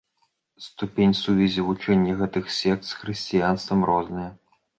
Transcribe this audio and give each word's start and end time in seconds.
Ступень 0.67 1.13
сувязі 1.19 1.65
вучэння 1.67 2.15
гэтых 2.23 2.49
сект 2.57 2.83
з 2.89 2.99
хрысціянствам 3.03 3.79
розная. 3.93 4.29